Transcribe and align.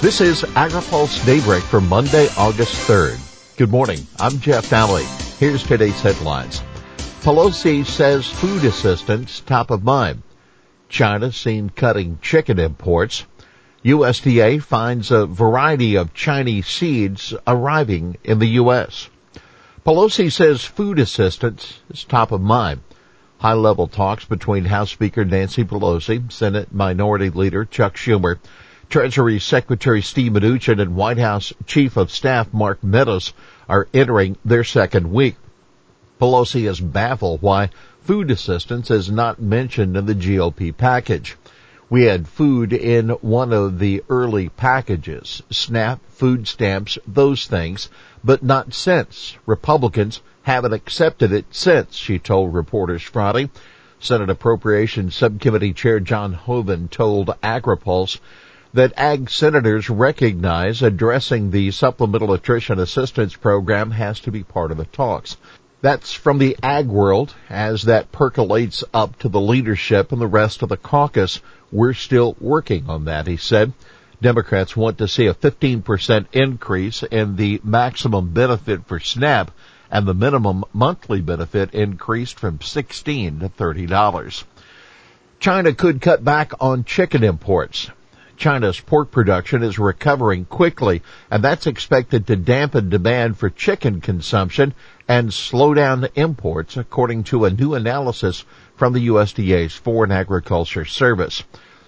This 0.00 0.20
is 0.20 0.42
AgriPulse 0.42 1.26
Daybreak 1.26 1.64
for 1.64 1.80
Monday, 1.80 2.28
August 2.36 2.88
3rd. 2.88 3.18
Good 3.56 3.68
morning. 3.68 4.06
I'm 4.20 4.38
Jeff 4.38 4.70
Daly. 4.70 5.02
Here's 5.40 5.64
today's 5.64 6.00
headlines. 6.00 6.62
Pelosi 7.22 7.84
says 7.84 8.24
food 8.24 8.64
assistance 8.64 9.40
top 9.40 9.72
of 9.72 9.82
mind. 9.82 10.22
China 10.88 11.32
seen 11.32 11.68
cutting 11.70 12.20
chicken 12.22 12.60
imports. 12.60 13.26
USDA 13.84 14.62
finds 14.62 15.10
a 15.10 15.26
variety 15.26 15.96
of 15.96 16.14
Chinese 16.14 16.68
seeds 16.68 17.34
arriving 17.44 18.18
in 18.22 18.38
the 18.38 18.46
U.S. 18.62 19.10
Pelosi 19.84 20.30
says 20.30 20.64
food 20.64 21.00
assistance 21.00 21.80
is 21.90 22.04
top 22.04 22.30
of 22.30 22.40
mind. 22.40 22.82
High 23.38 23.54
level 23.54 23.88
talks 23.88 24.24
between 24.24 24.66
House 24.66 24.92
Speaker 24.92 25.24
Nancy 25.24 25.64
Pelosi, 25.64 26.30
Senate 26.30 26.72
Minority 26.72 27.30
Leader 27.30 27.64
Chuck 27.64 27.96
Schumer, 27.96 28.38
Treasury 28.90 29.38
Secretary 29.38 30.00
Steve 30.00 30.32
Mnuchin 30.32 30.80
and 30.80 30.96
White 30.96 31.18
House 31.18 31.52
Chief 31.66 31.98
of 31.98 32.10
Staff 32.10 32.54
Mark 32.54 32.82
Meadows 32.82 33.34
are 33.68 33.86
entering 33.92 34.38
their 34.46 34.64
second 34.64 35.12
week. 35.12 35.36
Pelosi 36.18 36.66
is 36.66 36.80
baffled 36.80 37.42
why 37.42 37.68
food 38.00 38.30
assistance 38.30 38.90
is 38.90 39.10
not 39.10 39.42
mentioned 39.42 39.94
in 39.94 40.06
the 40.06 40.14
GOP 40.14 40.74
package. 40.74 41.36
We 41.90 42.04
had 42.04 42.26
food 42.26 42.72
in 42.72 43.10
one 43.20 43.52
of 43.52 43.78
the 43.78 44.02
early 44.08 44.48
packages, 44.48 45.42
SNAP, 45.50 46.00
food 46.08 46.48
stamps, 46.48 46.96
those 47.06 47.46
things, 47.46 47.90
but 48.24 48.42
not 48.42 48.72
since. 48.72 49.36
Republicans 49.44 50.22
haven't 50.44 50.72
accepted 50.72 51.30
it 51.30 51.44
since, 51.50 51.94
she 51.94 52.18
told 52.18 52.54
reporters 52.54 53.02
Friday. 53.02 53.50
Senate 54.00 54.30
Appropriations 54.30 55.14
Subcommittee 55.14 55.74
Chair 55.74 56.00
John 56.00 56.32
Hoeven 56.32 56.88
told 56.88 57.26
AgriPulse 57.42 58.18
that 58.78 58.92
ag 58.96 59.28
senators 59.28 59.90
recognize 59.90 60.82
addressing 60.82 61.50
the 61.50 61.68
Supplemental 61.72 62.28
Nutrition 62.28 62.78
Assistance 62.78 63.34
Program 63.34 63.90
has 63.90 64.20
to 64.20 64.30
be 64.30 64.44
part 64.44 64.70
of 64.70 64.76
the 64.76 64.84
talks. 64.84 65.36
That's 65.80 66.12
from 66.12 66.38
the 66.38 66.56
ag 66.62 66.86
world 66.86 67.34
as 67.50 67.82
that 67.82 68.12
percolates 68.12 68.84
up 68.94 69.18
to 69.18 69.28
the 69.28 69.40
leadership 69.40 70.12
and 70.12 70.20
the 70.20 70.28
rest 70.28 70.62
of 70.62 70.68
the 70.68 70.76
caucus. 70.76 71.40
We're 71.72 71.92
still 71.92 72.36
working 72.38 72.88
on 72.88 73.06
that, 73.06 73.26
he 73.26 73.36
said. 73.36 73.72
Democrats 74.22 74.76
want 74.76 74.98
to 74.98 75.08
see 75.08 75.26
a 75.26 75.34
15% 75.34 76.26
increase 76.32 77.02
in 77.02 77.34
the 77.34 77.60
maximum 77.64 78.32
benefit 78.32 78.86
for 78.86 79.00
SNAP 79.00 79.50
and 79.90 80.06
the 80.06 80.14
minimum 80.14 80.62
monthly 80.72 81.20
benefit 81.20 81.74
increased 81.74 82.38
from 82.38 82.60
16 82.60 83.40
to 83.40 83.48
$30. 83.48 84.44
China 85.40 85.72
could 85.72 86.00
cut 86.00 86.22
back 86.22 86.52
on 86.60 86.84
chicken 86.84 87.24
imports. 87.24 87.90
China's 88.38 88.78
pork 88.78 89.10
production 89.10 89.64
is 89.64 89.80
recovering 89.80 90.44
quickly, 90.44 91.02
and 91.28 91.42
that's 91.42 91.66
expected 91.66 92.24
to 92.24 92.36
dampen 92.36 92.88
demand 92.88 93.36
for 93.36 93.50
chicken 93.50 94.00
consumption 94.00 94.72
and 95.08 95.34
slow 95.34 95.74
down 95.74 96.06
imports, 96.14 96.76
according 96.76 97.24
to 97.24 97.44
a 97.44 97.50
new 97.50 97.74
analysis 97.74 98.44
from 98.76 98.92
the 98.92 99.08
USDA's 99.08 99.74
Foreign 99.74 100.12
Agriculture 100.12 100.84
Service. 100.84 101.42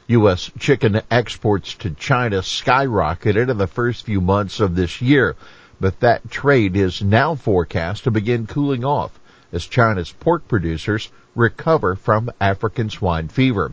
U.S. 0.09 0.51
chicken 0.59 1.01
exports 1.09 1.75
to 1.75 1.91
China 1.91 2.39
skyrocketed 2.39 3.49
in 3.49 3.59
the 3.59 3.69
first 3.69 4.05
few 4.05 4.21
months 4.21 4.59
of 4.59 4.75
this 4.75 5.01
year, 5.01 5.37
but 5.81 6.01
that 6.01 6.33
trade 6.33 6.77
is 6.77 7.01
now 7.01 7.37
forecast 7.37 8.03
to 8.03 8.11
begin 8.11 8.49
cooling 8.49 8.85
off 8.85 9.21
as 9.53 9.67
China's 9.67 10.11
pork 10.11 10.49
producers 10.49 11.11
recover 11.37 11.95
from 11.95 12.29
African 12.41 12.91
swine 12.91 13.29
fever. 13.29 13.73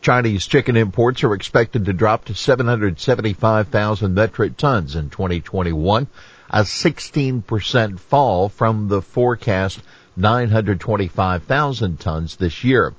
Chinese 0.00 0.46
chicken 0.46 0.78
imports 0.78 1.22
are 1.24 1.34
expected 1.34 1.84
to 1.84 1.92
drop 1.92 2.24
to 2.24 2.34
775,000 2.34 4.14
metric 4.14 4.56
tons 4.56 4.96
in 4.96 5.10
2021, 5.10 6.06
a 6.48 6.62
16% 6.62 7.98
fall 7.98 8.48
from 8.48 8.88
the 8.88 9.02
forecast 9.02 9.82
925,000 10.16 12.00
tons 12.00 12.36
this 12.36 12.64
year. 12.64 12.94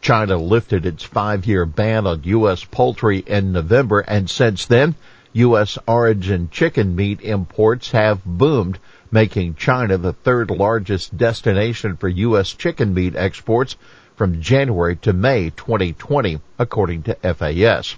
China 0.00 0.36
lifted 0.36 0.84
its 0.84 1.04
five-year 1.04 1.64
ban 1.64 2.08
on 2.08 2.24
U.S. 2.24 2.64
poultry 2.64 3.18
in 3.18 3.52
November, 3.52 4.00
and 4.00 4.28
since 4.28 4.66
then, 4.66 4.96
U.S. 5.34 5.78
origin 5.86 6.48
chicken 6.50 6.96
meat 6.96 7.20
imports 7.20 7.92
have 7.92 8.24
boomed, 8.24 8.80
making 9.12 9.54
China 9.54 9.96
the 9.96 10.12
third 10.12 10.50
largest 10.50 11.16
destination 11.16 11.96
for 11.96 12.08
U.S. 12.08 12.52
chicken 12.52 12.94
meat 12.94 13.14
exports 13.14 13.76
from 14.16 14.40
January 14.40 14.96
to 14.96 15.12
May 15.12 15.50
2020, 15.50 16.40
according 16.58 17.04
to 17.04 17.14
FAS. 17.14 17.96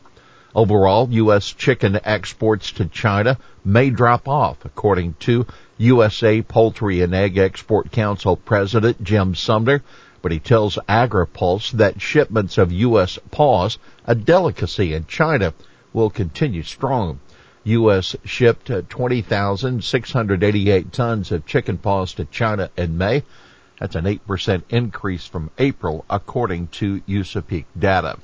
Overall, 0.54 1.08
U.S. 1.10 1.52
chicken 1.52 1.98
exports 2.04 2.70
to 2.72 2.84
China 2.86 3.38
may 3.64 3.88
drop 3.90 4.28
off, 4.28 4.64
according 4.64 5.14
to 5.20 5.46
USA 5.78 6.42
Poultry 6.42 7.00
and 7.00 7.12
Egg 7.12 7.38
Export 7.38 7.90
Council 7.90 8.36
President 8.36 9.02
Jim 9.02 9.34
Sumner, 9.34 9.82
but 10.22 10.30
he 10.30 10.38
tells 10.38 10.78
AgriPulse 10.88 11.72
that 11.72 12.00
shipments 12.00 12.56
of 12.56 12.70
U.S. 12.70 13.18
paws, 13.32 13.78
a 14.06 14.14
delicacy 14.14 14.94
in 14.94 15.06
China, 15.06 15.52
will 15.92 16.10
continue 16.10 16.62
strong. 16.62 17.18
U.S. 17.64 18.14
shipped 18.24 18.70
20,688 18.88 20.92
tons 20.92 21.32
of 21.32 21.46
chicken 21.46 21.78
paws 21.78 22.14
to 22.14 22.24
China 22.26 22.70
in 22.76 22.96
May, 22.96 23.24
that's 23.78 23.96
an 23.96 24.04
8% 24.04 24.62
increase 24.70 25.26
from 25.26 25.50
April, 25.58 26.04
according 26.08 26.68
to 26.68 27.00
USAPEEC 27.00 27.64
data. 27.78 28.18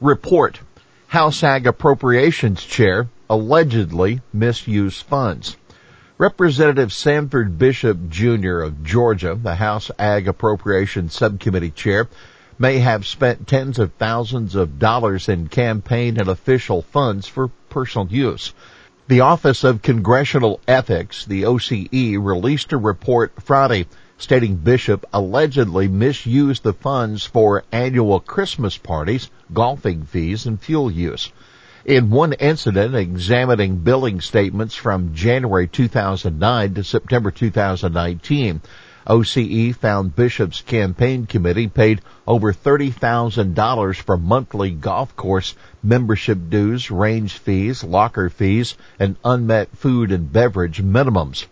Report. 0.00 0.60
House 1.08 1.42
Ag 1.42 1.66
Appropriations 1.66 2.62
Chair 2.62 3.08
allegedly 3.30 4.20
misused 4.32 5.02
funds. 5.04 5.56
Representative 6.18 6.92
Sanford 6.92 7.58
Bishop 7.58 8.10
Jr. 8.10 8.60
of 8.60 8.82
Georgia, 8.82 9.38
the 9.40 9.54
House 9.54 9.90
Ag 9.98 10.28
Appropriations 10.28 11.14
Subcommittee 11.14 11.70
Chair, 11.70 12.08
may 12.58 12.78
have 12.78 13.06
spent 13.06 13.46
tens 13.46 13.78
of 13.78 13.92
thousands 13.94 14.54
of 14.54 14.78
dollars 14.78 15.28
in 15.28 15.48
campaign 15.48 16.18
and 16.18 16.28
official 16.28 16.82
funds 16.82 17.28
for 17.28 17.48
personal 17.70 18.08
use. 18.08 18.52
The 19.08 19.20
Office 19.22 19.64
of 19.64 19.80
Congressional 19.80 20.60
Ethics, 20.68 21.24
the 21.24 21.46
OCE, 21.46 22.18
released 22.18 22.74
a 22.74 22.76
report 22.76 23.32
Friday 23.40 23.86
stating 24.18 24.56
Bishop 24.56 25.06
allegedly 25.14 25.88
misused 25.88 26.62
the 26.62 26.74
funds 26.74 27.24
for 27.24 27.64
annual 27.72 28.20
Christmas 28.20 28.76
parties, 28.76 29.30
golfing 29.50 30.02
fees, 30.02 30.44
and 30.44 30.60
fuel 30.60 30.90
use. 30.90 31.32
In 31.86 32.10
one 32.10 32.34
incident 32.34 32.94
examining 32.94 33.76
billing 33.76 34.20
statements 34.20 34.74
from 34.74 35.14
January 35.14 35.68
2009 35.68 36.74
to 36.74 36.84
September 36.84 37.30
2019, 37.30 38.60
OCE 39.10 39.74
found 39.74 40.14
Bishop's 40.14 40.60
campaign 40.60 41.24
committee 41.24 41.66
paid 41.66 42.02
over 42.26 42.52
$30,000 42.52 43.96
for 43.96 44.18
monthly 44.18 44.70
golf 44.70 45.16
course 45.16 45.54
membership 45.82 46.50
dues, 46.50 46.90
range 46.90 47.38
fees, 47.38 47.82
locker 47.82 48.28
fees, 48.28 48.76
and 48.98 49.16
unmet 49.24 49.74
food 49.74 50.12
and 50.12 50.30
beverage 50.30 50.82
minimums. 50.82 51.46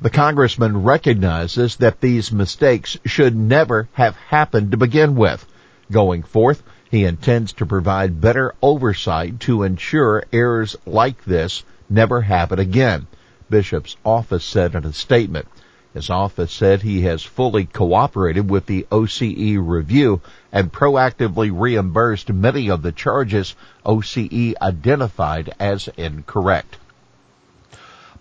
The 0.00 0.10
congressman 0.10 0.84
recognizes 0.84 1.74
that 1.76 2.00
these 2.00 2.30
mistakes 2.30 2.96
should 3.04 3.34
never 3.34 3.88
have 3.94 4.14
happened 4.14 4.70
to 4.70 4.76
begin 4.76 5.16
with. 5.16 5.44
Going 5.90 6.22
forth, 6.22 6.62
he 6.88 7.04
intends 7.04 7.52
to 7.54 7.66
provide 7.66 8.20
better 8.20 8.54
oversight 8.62 9.40
to 9.40 9.64
ensure 9.64 10.22
errors 10.32 10.76
like 10.86 11.24
this 11.24 11.64
never 11.90 12.20
happen 12.20 12.60
again, 12.60 13.08
Bishop's 13.50 13.96
office 14.04 14.44
said 14.44 14.76
in 14.76 14.84
a 14.84 14.92
statement. 14.92 15.48
His 15.96 16.10
office 16.10 16.52
said 16.52 16.82
he 16.82 17.04
has 17.04 17.22
fully 17.22 17.64
cooperated 17.64 18.50
with 18.50 18.66
the 18.66 18.86
OCE 18.92 19.56
review 19.58 20.20
and 20.52 20.70
proactively 20.70 21.50
reimbursed 21.50 22.30
many 22.30 22.68
of 22.68 22.82
the 22.82 22.92
charges 22.92 23.54
OCE 23.82 24.52
identified 24.60 25.54
as 25.58 25.88
incorrect. 25.96 26.76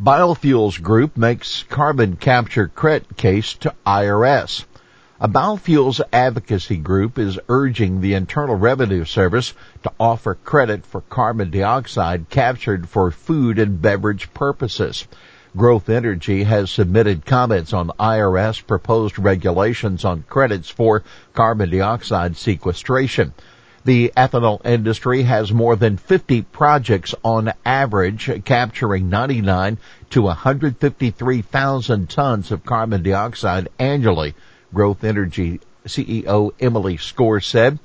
Biofuels 0.02 0.82
Group 0.82 1.18
makes 1.18 1.64
carbon 1.64 2.16
capture 2.16 2.70
credit 2.70 3.18
case 3.18 3.56
to 3.56 3.74
IRS. 3.86 4.64
A 5.20 5.28
biofuels 5.28 6.00
advocacy 6.14 6.78
group 6.78 7.20
is 7.20 7.42
urging 7.50 8.00
the 8.00 8.14
Internal 8.14 8.56
Revenue 8.56 9.04
Service 9.04 9.54
to 9.84 9.92
offer 10.00 10.36
credit 10.36 10.86
for 10.86 11.02
carbon 11.02 11.52
dioxide 11.52 12.30
captured 12.30 12.88
for 12.88 13.12
food 13.12 13.60
and 13.60 13.82
beverage 13.82 14.34
purposes. 14.34 15.06
Growth 15.56 15.88
Energy 15.88 16.44
has 16.44 16.70
submitted 16.70 17.26
comments 17.26 17.72
on 17.72 17.88
IRS 17.98 18.68
proposed 18.68 19.18
regulations 19.18 20.04
on 20.04 20.24
credits 20.24 20.70
for 20.70 21.02
carbon 21.34 21.70
dioxide 21.70 22.36
sequestration. 22.36 23.34
The 23.86 24.12
ethanol 24.18 24.66
industry 24.66 25.24
has 25.24 25.54
more 25.54 25.78
than 25.78 25.96
50 25.96 26.42
projects 26.42 27.16
on 27.24 27.54
average 27.66 28.30
capturing 28.44 29.10
99 29.10 29.78
to 30.10 30.24
153,000 30.24 32.10
tons 32.10 32.52
of 32.52 32.66
carbon 32.66 33.04
dioxide 33.04 33.70
annually. 33.80 34.36
Growth 34.74 35.06
Energy 35.06 35.62
CEO 35.86 36.52
Emily 36.60 36.98
Skor 36.98 37.42
said, 37.42 37.80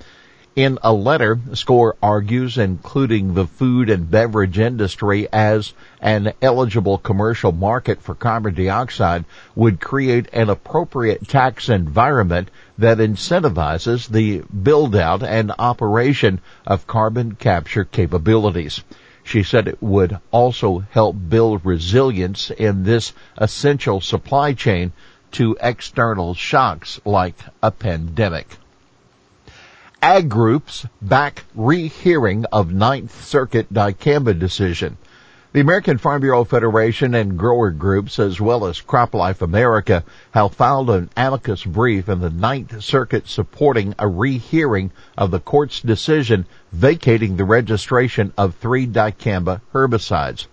In 0.56 0.81
a 0.82 0.93
letter, 0.93 1.37
Skor 1.52 1.93
argues 2.02 2.58
including 2.58 3.35
the 3.35 3.47
food 3.47 3.88
and 3.88 4.11
beverage 4.11 4.58
industry 4.58 5.29
as 5.32 5.73
an 6.00 6.32
eligible 6.43 6.99
commercial 6.99 7.52
market 7.52 8.02
for 8.02 8.17
carbon 8.17 8.55
dioxide 8.55 9.26
would 9.55 9.81
create 9.81 10.29
an 10.32 10.50
appropriate 10.50 11.29
tax 11.29 11.69
environment 11.69 12.50
that 12.79 12.99
incentivizes 12.99 14.08
the 14.08 14.41
build 14.41 14.97
out 14.97 15.23
and 15.23 15.52
operation 15.56 16.41
of 16.67 16.85
carbon 16.85 17.37
capture 17.37 17.85
capabilities. 17.85 18.82
She 19.23 19.44
said 19.44 19.69
it 19.69 19.81
would 19.81 20.19
also 20.32 20.81
help 20.91 21.14
build 21.29 21.64
resilience 21.64 22.50
in 22.50 22.82
this 22.82 23.12
essential 23.38 24.00
supply 24.00 24.55
chain 24.55 24.91
to 25.31 25.56
external 25.61 26.35
shocks 26.35 27.00
like 27.05 27.37
a 27.62 27.70
pandemic. 27.70 28.56
Ag 30.02 30.31
groups 30.31 30.87
back 31.02 31.44
rehearing 31.55 32.47
of 32.47 32.73
Ninth 32.73 33.23
Circuit 33.23 33.70
dicamba 33.70 34.32
decision. 34.32 34.97
The 35.52 35.61
American 35.61 35.99
Farm 35.99 36.23
Bureau 36.23 36.44
Federation 36.44 37.14
and 37.14 37.37
grower 37.37 37.70
groups, 37.70 38.19
as 38.19 38.41
well 38.41 38.64
as 38.64 38.81
CropLife 38.81 39.43
America, 39.43 40.02
have 40.31 40.55
filed 40.55 40.88
an 40.88 41.11
amicus 41.19 41.64
brief 41.64 42.08
in 42.08 42.20
the 42.20 42.31
Ninth 42.31 42.82
Circuit 42.82 43.29
supporting 43.29 43.94
a 43.99 44.08
rehearing 44.08 44.91
of 45.19 45.31
the 45.31 45.38
court's 45.38 45.82
decision 45.82 46.47
vacating 46.73 47.37
the 47.37 47.44
registration 47.44 48.32
of 48.38 48.55
three 48.55 48.87
dicamba 48.87 49.61
herbicides. 49.75 50.47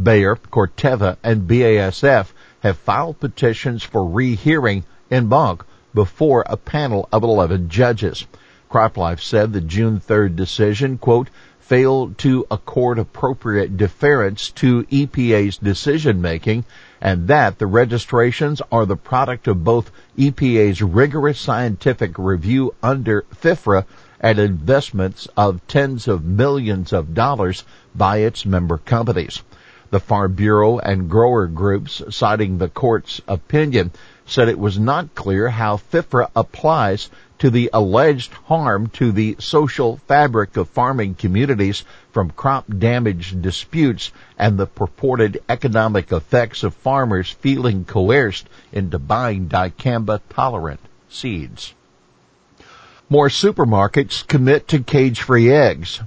Bayer, 0.00 0.36
Corteva, 0.36 1.16
and 1.24 1.48
BASF 1.48 2.32
have 2.62 2.76
filed 2.76 3.18
petitions 3.18 3.82
for 3.82 4.06
rehearing 4.06 4.84
en 5.10 5.28
banc 5.28 5.64
before 5.94 6.44
a 6.44 6.58
panel 6.58 7.08
of 7.10 7.22
11 7.22 7.70
judges. 7.70 8.26
CropLife 8.70 9.20
said 9.20 9.52
the 9.52 9.60
June 9.60 10.00
3rd 10.00 10.36
decision, 10.36 10.96
quote, 10.96 11.28
failed 11.58 12.16
to 12.18 12.46
accord 12.52 13.00
appropriate 13.00 13.76
deference 13.76 14.50
to 14.50 14.84
EPA's 14.84 15.56
decision 15.56 16.22
making 16.22 16.64
and 17.00 17.26
that 17.26 17.58
the 17.58 17.66
registrations 17.66 18.62
are 18.70 18.86
the 18.86 18.96
product 18.96 19.48
of 19.48 19.64
both 19.64 19.90
EPA's 20.16 20.82
rigorous 20.82 21.40
scientific 21.40 22.16
review 22.16 22.72
under 22.80 23.22
FIFRA 23.34 23.84
and 24.20 24.38
investments 24.38 25.26
of 25.36 25.66
tens 25.66 26.06
of 26.06 26.24
millions 26.24 26.92
of 26.92 27.12
dollars 27.12 27.64
by 27.94 28.18
its 28.18 28.46
member 28.46 28.78
companies. 28.78 29.42
The 29.90 29.98
Farm 29.98 30.34
Bureau 30.34 30.78
and 30.78 31.10
grower 31.10 31.48
groups, 31.48 32.00
citing 32.10 32.58
the 32.58 32.68
court's 32.68 33.20
opinion, 33.26 33.90
said 34.24 34.48
it 34.48 34.58
was 34.58 34.78
not 34.78 35.16
clear 35.16 35.48
how 35.48 35.78
FIFRA 35.78 36.30
applies 36.36 37.10
to 37.40 37.50
the 37.50 37.70
alleged 37.72 38.32
harm 38.44 38.86
to 38.90 39.10
the 39.10 39.34
social 39.40 39.96
fabric 40.06 40.56
of 40.56 40.68
farming 40.68 41.16
communities 41.16 41.84
from 42.12 42.30
crop 42.30 42.66
damage 42.78 43.34
disputes 43.40 44.12
and 44.38 44.56
the 44.56 44.66
purported 44.66 45.42
economic 45.48 46.12
effects 46.12 46.62
of 46.62 46.72
farmers 46.74 47.30
feeling 47.30 47.84
coerced 47.84 48.48
into 48.72 48.98
buying 48.98 49.48
dicamba 49.48 50.20
tolerant 50.28 50.80
seeds. 51.08 51.74
More 53.08 53.28
supermarkets 53.28 54.24
commit 54.24 54.68
to 54.68 54.84
cage-free 54.84 55.50
eggs. 55.50 56.00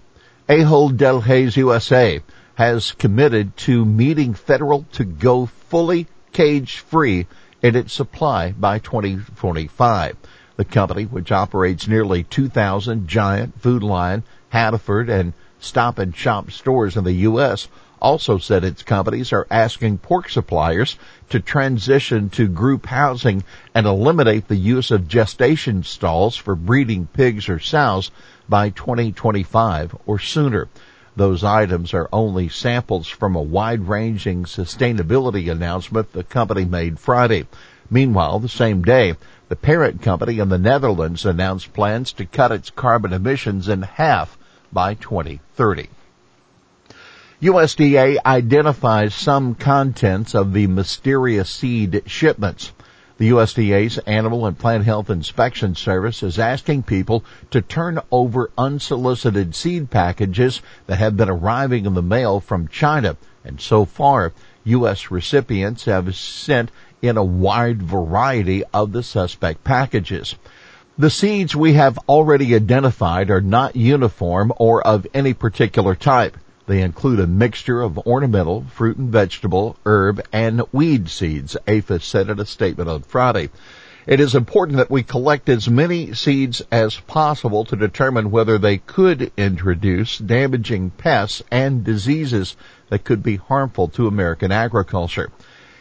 Ahold 0.47 0.95
Delhaize 0.95 1.57
USA 1.57 2.21
has 2.55 2.91
committed 2.91 3.57
to 3.57 3.83
meeting 3.83 4.33
federal 4.33 4.85
to 4.91 5.03
go 5.03 5.45
fully 5.45 6.07
cage-free 6.31 7.27
in 7.61 7.75
its 7.75 7.93
supply 7.93 8.51
by 8.51 8.79
2025. 8.79 10.17
The 10.55 10.65
company, 10.65 11.05
which 11.05 11.31
operates 11.31 11.87
nearly 11.87 12.23
2,000 12.23 13.07
Giant, 13.07 13.59
Food 13.59 13.81
Lion, 13.81 14.23
Hannaford, 14.49 15.09
and 15.09 15.33
Stop 15.59 15.97
and 15.97 16.15
Shop 16.15 16.51
stores 16.51 16.95
in 16.95 17.05
the 17.05 17.13
U.S., 17.13 17.67
also 18.03 18.37
said 18.37 18.63
its 18.63 18.83
companies 18.83 19.31
are 19.31 19.47
asking 19.49 19.97
pork 19.97 20.29
suppliers 20.29 20.97
to 21.29 21.39
transition 21.39 22.29
to 22.29 22.47
group 22.49 22.85
housing 22.85 23.43
and 23.73 23.87
eliminate 23.87 24.47
the 24.47 24.57
use 24.57 24.91
of 24.91 25.07
gestation 25.07 25.83
stalls 25.83 26.35
for 26.35 26.53
breeding 26.53 27.07
pigs 27.07 27.47
or 27.47 27.59
sows 27.59 28.11
by 28.49 28.69
2025 28.69 29.95
or 30.05 30.19
sooner. 30.19 30.67
Those 31.15 31.43
items 31.43 31.93
are 31.93 32.09
only 32.11 32.49
samples 32.49 33.07
from 33.07 33.35
a 33.35 33.41
wide-ranging 33.41 34.45
sustainability 34.45 35.51
announcement 35.51 36.11
the 36.11 36.23
company 36.23 36.65
made 36.65 36.97
Friday. 36.99 37.45
Meanwhile, 37.89 38.39
the 38.39 38.49
same 38.49 38.81
day, 38.81 39.15
the 39.47 39.55
parent 39.55 40.01
company 40.01 40.39
in 40.39 40.49
the 40.49 40.57
Netherlands 40.57 41.25
announced 41.25 41.71
plans 41.73 42.11
to 42.13 42.25
cut 42.25 42.51
its 42.51 42.71
carbon 42.71 43.13
emissions 43.13 43.67
in 43.69 43.83
half 43.83 44.37
by 44.71 44.95
2030. 44.95 45.89
USDA 47.43 48.17
identifies 48.25 49.13
some 49.13 49.53
contents 49.53 50.33
of 50.33 50.53
the 50.53 50.65
mysterious 50.65 51.49
seed 51.49 52.03
shipments. 52.07 52.71
The 53.23 53.29
USDA's 53.29 53.99
Animal 53.99 54.45
and 54.45 54.59
Plant 54.59 54.83
Health 54.83 55.09
Inspection 55.09 55.75
Service 55.75 56.23
is 56.23 56.37
asking 56.37 56.83
people 56.83 57.23
to 57.51 57.61
turn 57.61 58.01
over 58.11 58.51
unsolicited 58.57 59.55
seed 59.55 59.89
packages 59.89 60.61
that 60.87 60.97
have 60.97 61.15
been 61.15 61.29
arriving 61.29 61.85
in 61.85 61.93
the 61.93 62.01
mail 62.01 62.41
from 62.41 62.67
China. 62.67 63.15
And 63.45 63.61
so 63.61 63.85
far, 63.85 64.33
U.S. 64.65 65.09
recipients 65.09 65.85
have 65.85 66.13
sent 66.17 66.69
in 67.01 67.15
a 67.15 67.23
wide 67.23 67.81
variety 67.81 68.65
of 68.73 68.91
the 68.91 69.03
suspect 69.03 69.63
packages. 69.63 70.35
The 70.97 71.09
seeds 71.09 71.55
we 71.55 71.75
have 71.75 71.97
already 72.09 72.53
identified 72.53 73.29
are 73.29 73.39
not 73.39 73.77
uniform 73.77 74.51
or 74.57 74.85
of 74.85 75.07
any 75.13 75.33
particular 75.33 75.95
type. 75.95 76.35
They 76.65 76.81
include 76.81 77.19
a 77.19 77.27
mixture 77.27 77.81
of 77.81 77.97
ornamental, 78.07 78.63
fruit 78.69 78.95
and 78.95 79.11
vegetable, 79.11 79.75
herb, 79.85 80.21
and 80.31 80.61
weed 80.71 81.09
seeds, 81.09 81.57
APHIS 81.67 82.05
said 82.05 82.29
in 82.29 82.39
a 82.39 82.45
statement 82.45 82.89
on 82.89 83.01
Friday. 83.01 83.49
It 84.07 84.21
is 84.21 84.33
important 84.33 84.77
that 84.77 84.89
we 84.89 85.03
collect 85.03 85.49
as 85.49 85.69
many 85.69 86.13
seeds 86.13 86.61
as 86.71 86.95
possible 86.95 87.65
to 87.65 87.75
determine 87.75 88.31
whether 88.31 88.57
they 88.57 88.77
could 88.77 89.33
introduce 89.35 90.17
damaging 90.17 90.91
pests 90.91 91.43
and 91.51 91.83
diseases 91.83 92.55
that 92.89 93.03
could 93.03 93.23
be 93.23 93.35
harmful 93.35 93.89
to 93.89 94.07
American 94.07 94.53
agriculture. 94.53 95.31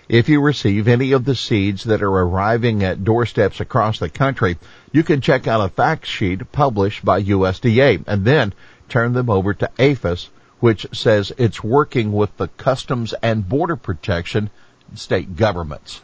If 0.08 0.28
you 0.28 0.40
receive 0.40 0.88
any 0.88 1.12
of 1.12 1.24
the 1.24 1.36
seeds 1.36 1.84
that 1.84 2.02
are 2.02 2.10
arriving 2.10 2.82
at 2.82 3.04
doorsteps 3.04 3.60
across 3.60 4.00
the 4.00 4.08
country, 4.08 4.58
you 4.90 5.04
can 5.04 5.20
check 5.20 5.46
out 5.46 5.64
a 5.64 5.68
fact 5.68 6.06
sheet 6.06 6.50
published 6.50 7.04
by 7.04 7.22
USDA 7.22 8.02
and 8.08 8.24
then 8.24 8.52
turn 8.88 9.12
them 9.12 9.30
over 9.30 9.54
to 9.54 9.70
APHIS 9.78 10.28
which 10.62 10.86
says 10.92 11.32
it's 11.38 11.64
working 11.64 12.12
with 12.12 12.36
the 12.36 12.46
Customs 12.46 13.12
and 13.20 13.48
Border 13.48 13.74
Protection 13.74 14.48
state 14.94 15.34
governments. 15.34 16.02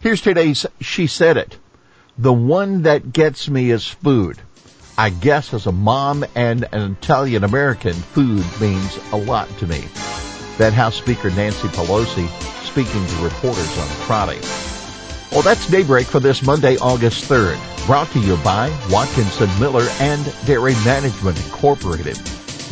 Here's 0.00 0.20
today's 0.20 0.66
She 0.80 1.06
Said 1.06 1.36
It. 1.36 1.56
The 2.18 2.32
one 2.32 2.82
that 2.82 3.12
gets 3.12 3.48
me 3.48 3.70
is 3.70 3.86
food. 3.86 4.40
I 4.98 5.10
guess 5.10 5.54
as 5.54 5.66
a 5.66 5.72
mom 5.72 6.24
and 6.34 6.66
an 6.72 6.96
Italian 7.00 7.44
American, 7.44 7.92
food 7.92 8.44
means 8.60 8.98
a 9.12 9.16
lot 9.16 9.48
to 9.58 9.68
me. 9.68 9.84
That 10.58 10.72
House 10.72 10.96
Speaker 10.96 11.30
Nancy 11.30 11.68
Pelosi 11.68 12.28
speaking 12.66 13.06
to 13.06 13.22
reporters 13.22 13.78
on 13.78 13.86
Friday. 14.08 14.40
Well, 15.30 15.42
that's 15.42 15.70
Daybreak 15.70 16.08
for 16.08 16.18
this 16.18 16.42
Monday, 16.42 16.76
August 16.78 17.30
3rd. 17.30 17.86
Brought 17.86 18.10
to 18.10 18.18
you 18.18 18.36
by 18.38 18.76
Watkinson 18.90 19.48
Miller 19.60 19.86
and 20.00 20.24
Dairy 20.44 20.74
Management 20.84 21.38
Incorporated. 21.44 22.18